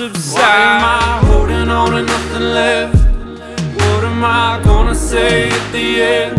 subside. 0.00 0.40
Why 0.40 0.56
am 0.72 0.84
I 0.84 1.26
holding 1.28 1.68
on 1.68 1.90
to 1.92 2.02
nothing 2.02 2.46
left? 2.58 2.96
What 3.80 4.02
am 4.10 4.24
I 4.24 4.60
gonna 4.64 4.94
say 4.94 5.50
at 5.50 5.66
the 5.72 5.88
end? 6.16 6.36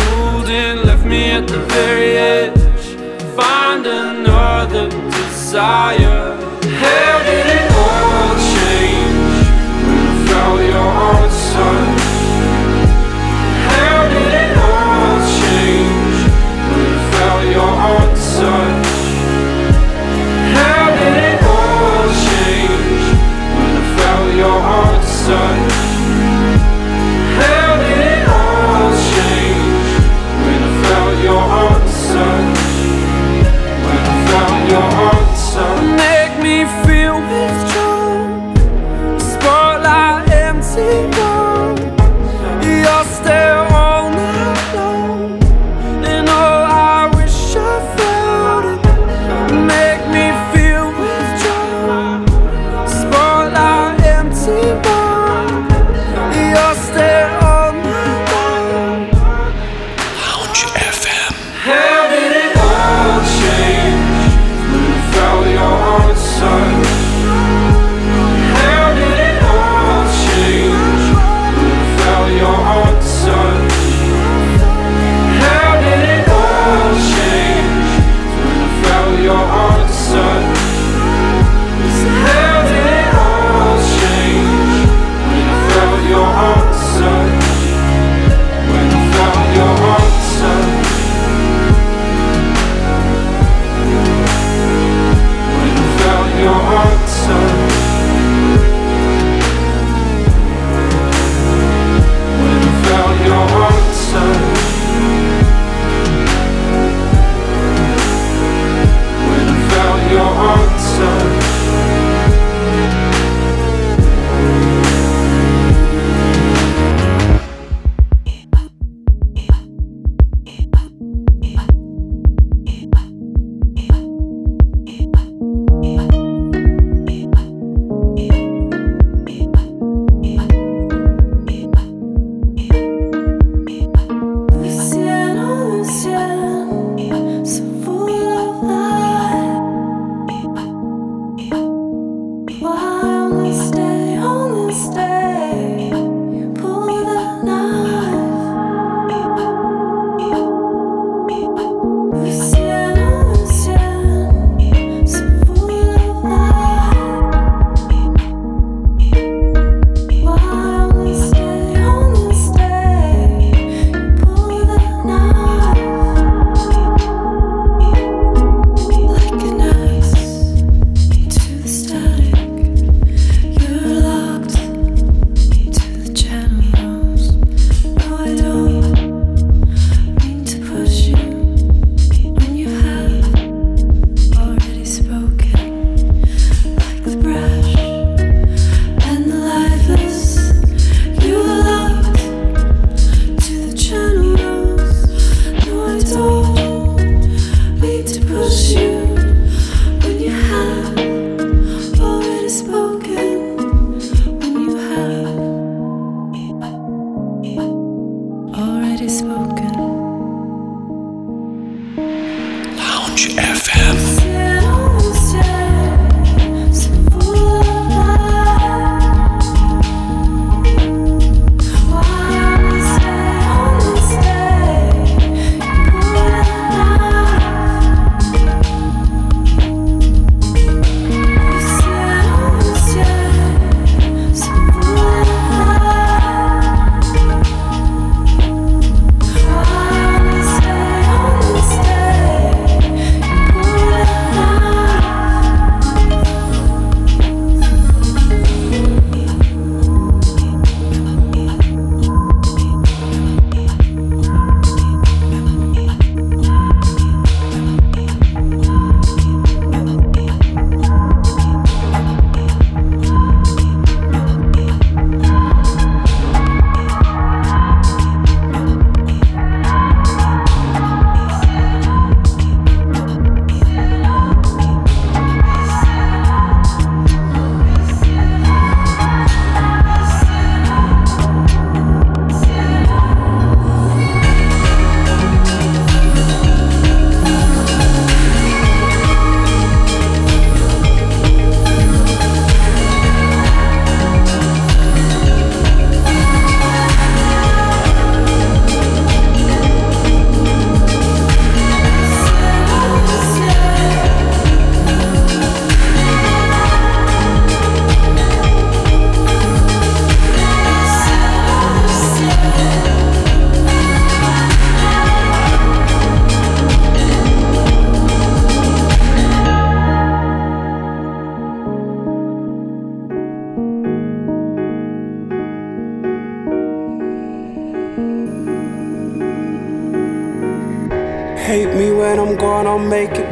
Holding 0.00 0.84
left 0.88 1.06
me 1.06 1.22
at 1.38 1.46
the 1.48 1.60
very 1.76 2.12
edge. 2.36 2.84
Find 3.34 3.86
another 3.86 4.90
desire. 4.90 6.36
How 6.82 7.14
did 7.28 7.46
it 7.58 7.68
all 7.84 8.34
change 8.56 9.36
when 9.86 10.02
I 10.12 10.16
felt 10.28 10.60
your 10.72 10.90
arms? 11.08 11.85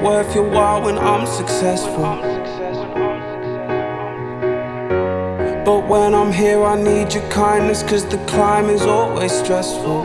Worth 0.05 0.35
your 0.35 0.47
while 0.51 0.83
when 0.83 0.99
I'm 0.99 1.27
successful. 1.27 2.05
But 5.65 5.89
when 5.89 6.15
I'm 6.15 6.31
here, 6.31 6.63
I 6.63 6.77
need 6.77 7.15
your 7.15 7.27
kindness, 7.31 7.83
cause 7.83 8.05
the 8.05 8.19
climb 8.27 8.69
is 8.69 8.83
always 8.83 9.33
stressful. 9.33 10.03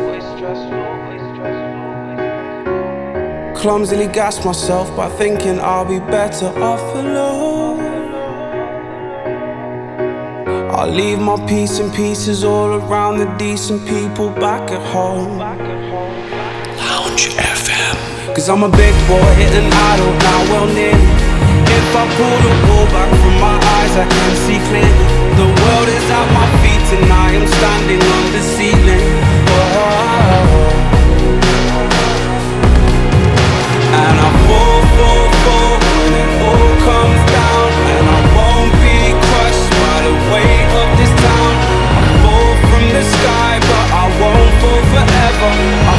Clumsily 3.57 4.07
gas 4.07 4.45
myself 4.45 4.87
by 4.95 5.09
thinking 5.17 5.59
I'll 5.59 5.83
be 5.83 5.99
better 5.99 6.47
off 6.47 6.95
alone. 6.95 7.81
I'll 10.71 10.89
leave 10.89 11.19
my 11.19 11.35
peace 11.45 11.79
in 11.79 11.91
pieces 11.91 12.45
all 12.45 12.75
around 12.75 13.17
the 13.17 13.25
decent 13.37 13.85
people 13.85 14.29
back 14.29 14.71
at 14.71 14.81
home. 14.93 15.48
Cause 18.49 18.57
I'm 18.57 18.63
a 18.63 18.77
big 18.77 18.95
boy 19.05 19.29
and 19.45 19.69
I 19.69 19.91
don't 20.01 20.17
now 20.25 20.41
well 20.49 20.65
nearly. 20.65 21.13
If 21.69 21.87
I 21.93 22.03
pull 22.17 22.37
the 22.41 22.53
wool 22.65 22.85
back 22.89 23.11
from 23.21 23.35
my 23.37 23.53
eyes, 23.77 23.93
I 23.93 24.09
can 24.09 24.33
see 24.41 24.57
clearly. 24.65 25.05
The 25.37 25.45
world 25.53 25.85
is 25.85 26.05
at 26.09 26.27
my 26.33 26.47
feet 26.57 26.87
and 26.97 27.13
I 27.13 27.29
am 27.37 27.45
standing 27.45 28.01
on 28.01 28.25
the 28.33 28.41
ceiling. 28.41 29.05
Oh. 29.53 29.69
And 34.01 34.17
I 34.17 34.29
fall, 34.49 34.81
fall, 34.97 35.25
fall 35.45 35.73
when 35.93 36.09
it 36.17 36.31
all 36.49 36.73
comes 36.89 37.21
down. 37.29 37.69
And 37.93 38.05
I 38.17 38.19
won't 38.33 38.73
be 38.81 39.13
crushed 39.29 39.69
by 39.77 39.97
the 40.09 40.15
weight 40.33 40.69
of 40.73 40.89
this 40.97 41.13
town. 41.21 41.53
I 42.01 42.01
fall 42.25 42.53
from 42.65 42.83
the 42.97 43.03
sky, 43.13 43.61
but 43.61 43.85
I 43.93 44.05
won't 44.17 44.53
fall 44.57 44.81
forever. 44.89 45.98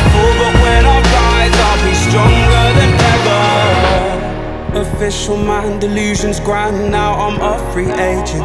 Stronger 2.11 2.67
than 2.79 2.93
ever. 3.15 4.81
Official 4.81 5.37
mind 5.37 5.81
delusions 5.81 6.41
grand. 6.41 6.91
Now 6.91 7.13
I'm 7.25 7.39
a 7.41 7.73
free 7.73 7.93
agent. 7.93 8.43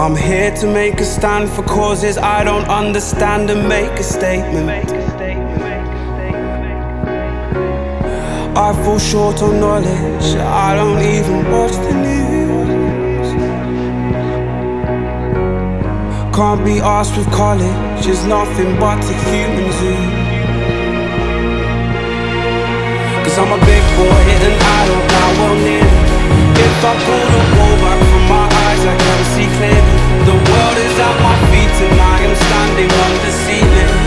I'm 0.00 0.16
here 0.16 0.54
to 0.56 0.66
make 0.66 1.00
a 1.00 1.04
stand 1.04 1.48
for 1.48 1.62
causes 1.62 2.18
I 2.18 2.44
don't 2.44 2.68
understand 2.68 3.50
and 3.50 3.68
make 3.68 3.98
a 3.98 4.02
statement. 4.02 4.92
I 8.56 8.72
fall 8.84 9.00
short 9.00 9.42
on 9.42 9.58
knowledge. 9.58 10.28
I 10.36 10.76
don't 10.76 11.02
even 11.02 11.50
watch 11.50 11.76
the 11.86 11.94
news. 12.06 13.28
Can't 16.36 16.64
be 16.64 16.78
asked 16.78 17.16
with 17.16 17.30
college. 17.32 18.06
It's 18.06 18.24
nothing 18.24 18.78
but 18.78 19.02
a 19.12 19.14
human 19.30 19.72
zoo. 19.72 20.33
Cause 23.24 23.38
I'm 23.38 23.52
a 23.52 23.60
big 23.64 23.84
boy 23.96 24.20
and 24.36 24.56
I 24.60 24.80
don't 24.84 25.06
know 25.08 25.30
well 25.40 25.56
near. 25.64 25.88
If 26.60 26.84
I 26.84 26.92
pull 27.08 27.26
the 27.32 27.42
wool 27.56 27.76
back 27.80 27.98
from 28.04 28.24
my 28.28 28.46
eyes, 28.68 28.82
I 28.84 28.94
can 29.00 29.20
see 29.32 29.48
clearly. 29.56 29.96
The 30.28 30.36
world 30.36 30.76
is 30.76 30.94
at 31.00 31.16
my 31.24 31.36
feet 31.48 31.74
and 31.88 32.00
I 32.00 32.16
am 32.20 32.34
standing 32.36 32.90
on 32.92 33.12
the 33.24 33.32
ceiling. 33.32 34.03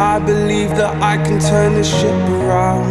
I 0.00 0.20
believe 0.20 0.70
that 0.76 1.02
I 1.02 1.16
can 1.16 1.40
turn 1.40 1.74
this 1.74 1.90
ship 1.90 2.14
around. 2.38 2.86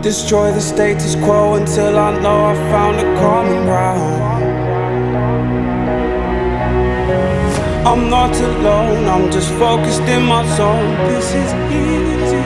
Destroy 0.00 0.50
the 0.50 0.60
status 0.62 1.14
quo 1.16 1.54
until 1.54 1.98
I 1.98 2.18
know 2.22 2.46
I 2.46 2.54
found 2.72 2.96
a 2.96 3.04
common 3.20 3.64
ground. 3.64 4.22
I'm 7.86 8.08
not 8.08 8.34
alone, 8.34 9.06
I'm 9.06 9.30
just 9.30 9.50
focused 9.58 10.00
in 10.02 10.22
my 10.24 10.42
zone. 10.56 10.94
This 11.08 11.34
is 11.34 11.52
easy. 11.70 12.44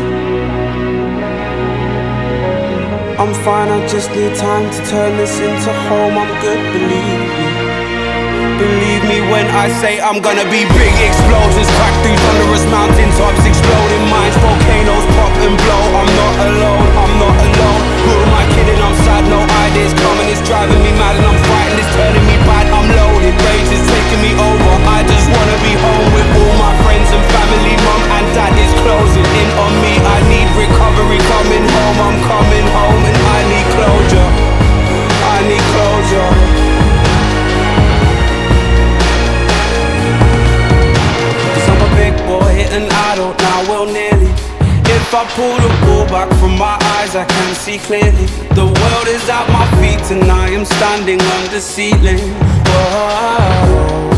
I'm 3.21 3.33
fine, 3.45 3.69
I 3.69 3.87
just 3.87 4.11
need 4.11 4.35
time 4.35 4.69
to 4.69 4.91
turn 4.91 5.17
this 5.17 5.39
into 5.39 5.73
home. 5.89 6.19
I'm 6.19 6.41
good, 6.43 6.61
believe. 6.73 7.28
Believe 8.59 9.07
me 9.07 9.23
when 9.23 9.47
I 9.55 9.71
say 9.79 10.03
I'm 10.03 10.18
gonna 10.18 10.42
be 10.51 10.66
big 10.75 10.94
explosions, 10.99 11.71
crack 11.79 11.94
through 12.03 12.18
thunderous 12.27 12.66
mountain 12.66 13.07
tops, 13.14 13.47
exploding 13.47 14.03
mines, 14.11 14.35
volcanoes 14.42 15.07
pop 15.14 15.31
and 15.47 15.55
blow. 15.55 15.83
I'm 15.94 16.11
not 16.11 16.35
alone, 16.42 16.88
I'm 16.99 17.14
not 17.23 17.38
alone. 17.38 17.83
Who 18.03 18.12
am 18.18 18.35
I 18.35 18.44
kidding? 18.59 18.83
I'm 18.83 18.99
sad, 19.07 19.23
no 19.31 19.38
ideas 19.62 19.94
coming, 20.03 20.27
it's 20.27 20.42
driving 20.42 20.83
me 20.83 20.90
mad, 20.99 21.14
and 21.23 21.27
I'm 21.31 21.38
frightened, 21.47 21.79
it's 21.79 21.92
turning 21.94 22.27
me 22.27 22.35
bad. 22.51 22.66
I'm 22.75 22.90
loaded, 22.99 23.38
rage 23.47 23.71
is 23.71 23.85
taking 23.87 24.27
me 24.27 24.35
over. 24.35 24.75
I 24.90 25.07
just 25.07 25.31
wanna 25.31 25.59
be 25.62 25.79
home 25.79 26.09
with 26.11 26.27
all 26.42 26.55
my 26.59 26.75
friends 26.83 27.14
and 27.14 27.23
family. 27.31 27.79
Mum 27.87 28.03
and 28.11 28.27
dad 28.35 28.59
is 28.59 28.75
closing 28.83 29.29
in 29.38 29.49
on 29.55 29.73
me. 29.87 30.03
I 30.03 30.18
need 30.27 30.51
recovery, 30.59 31.23
coming 31.31 31.62
home. 31.62 31.99
I'm 32.11 32.18
coming 32.27 32.66
home, 32.75 33.03
and 33.07 33.18
I 33.23 33.40
need 33.55 33.66
closure. 33.71 34.31
I 35.31 35.47
need 35.47 35.64
closure. 35.79 36.67
Boy 42.29 42.55
and 42.77 42.87
I 43.09 43.17
don't 43.17 43.37
know 43.45 43.59
well 43.71 43.87
nearly. 43.87 44.31
If 44.97 45.14
I 45.14 45.25
pull 45.37 45.57
the 45.64 45.71
wool 45.85 46.05
back 46.07 46.29
from 46.38 46.57
my 46.59 46.77
eyes, 46.97 47.17
I 47.17 47.25
can 47.25 47.55
see 47.55 47.79
clearly. 47.79 48.27
The 48.61 48.67
world 48.67 49.09
is 49.09 49.25
at 49.29 49.47
my 49.57 49.64
feet 49.81 50.05
and 50.14 50.31
I 50.31 50.49
am 50.51 50.64
standing 50.64 51.21
on 51.21 51.45
the 51.51 51.61
ceiling. 51.61 52.21
Whoa. 52.69 54.17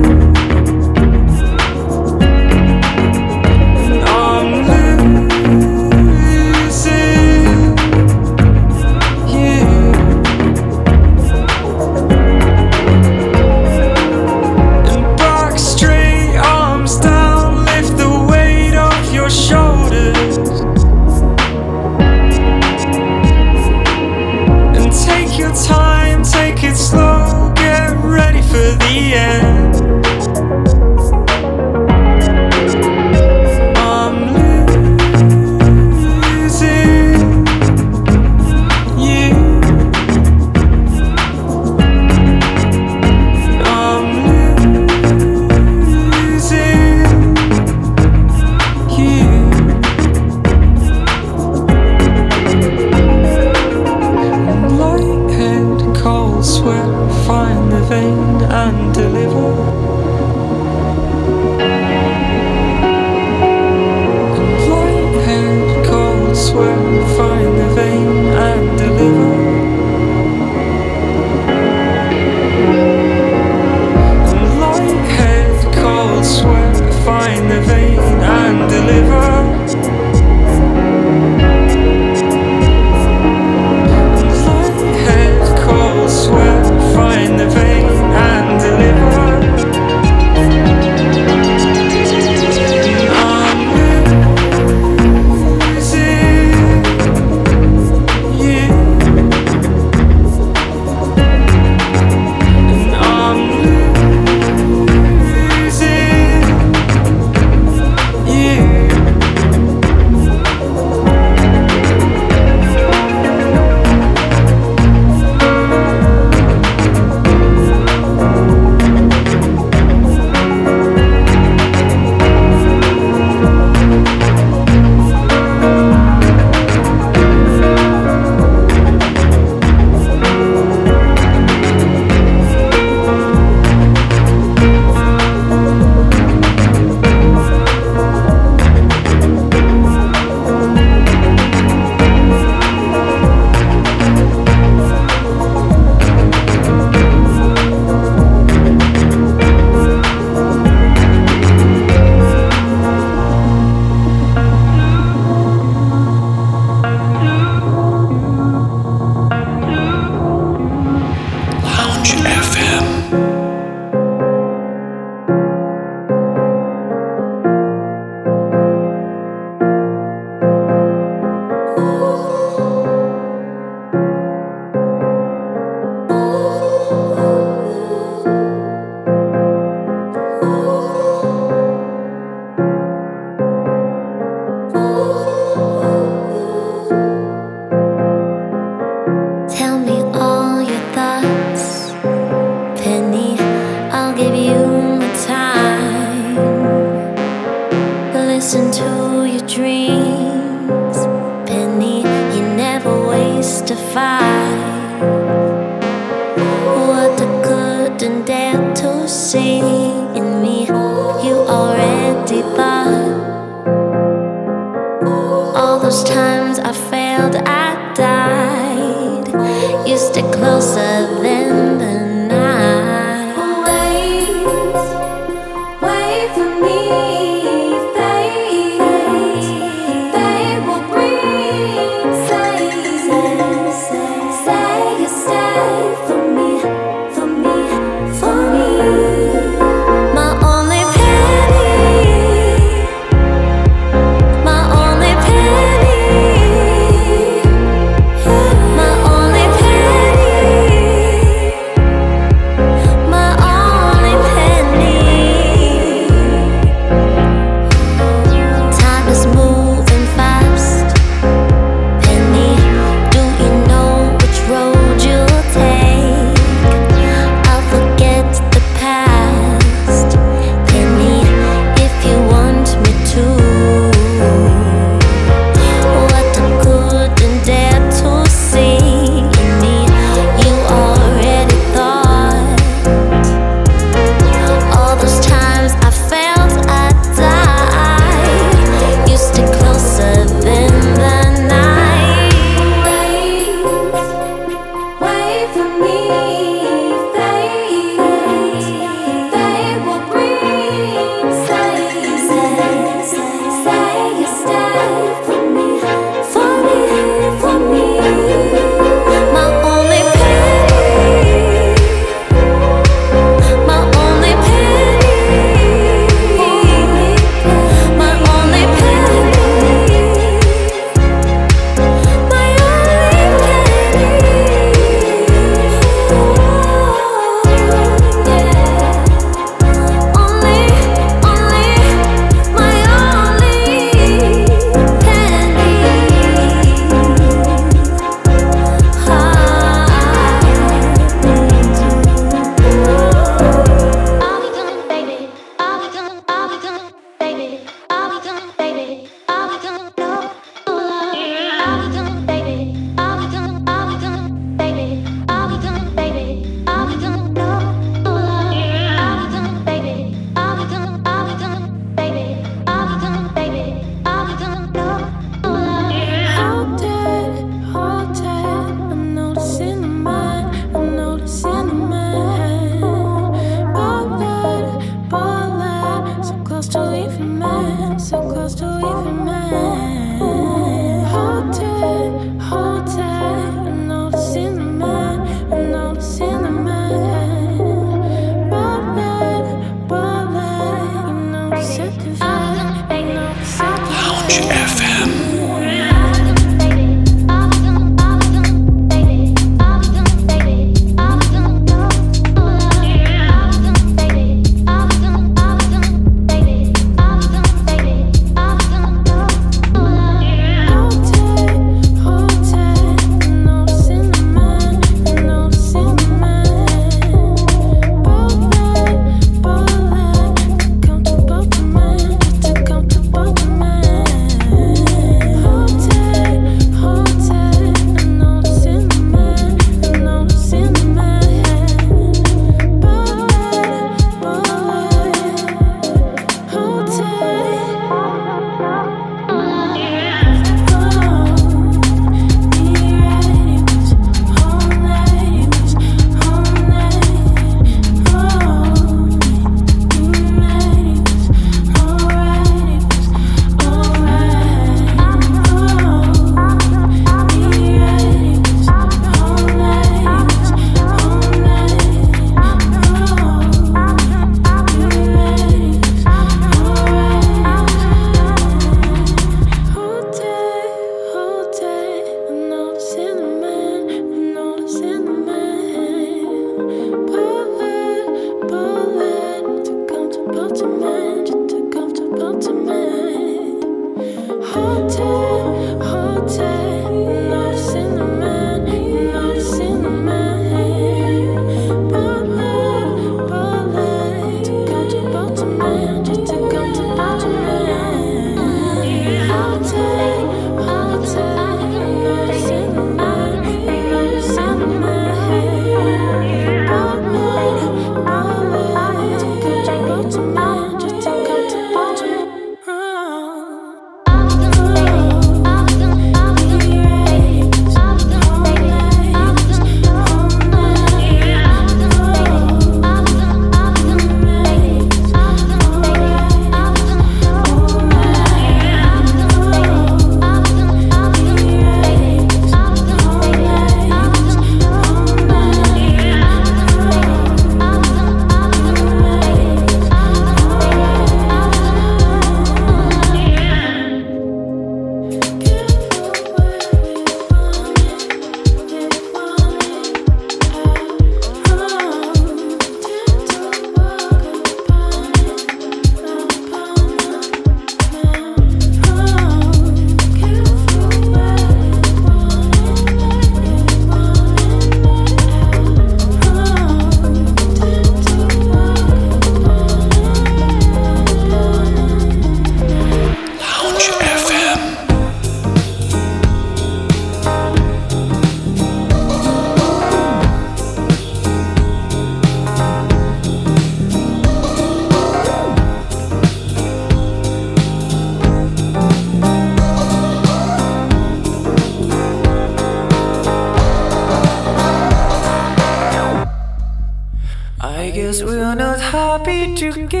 you 599.61 599.85
get, 599.85 600.00